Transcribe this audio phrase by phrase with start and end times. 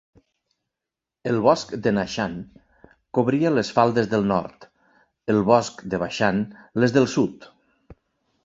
[1.31, 2.33] El bosc de Nanshan
[3.17, 4.67] cobria les faldes del nord;
[5.35, 6.45] el bosc de Bashan,
[6.85, 7.51] les del sud.